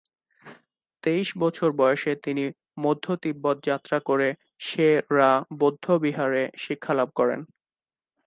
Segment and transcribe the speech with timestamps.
[1.03, 2.43] তেইশ বছর বয়সে তিনি
[2.77, 4.27] মধ্য তিব্বত যাত্রা করে
[4.59, 5.31] সে-রা
[5.59, 7.39] বৌদ্ধবিহারে শিক্ষালাভ করেন।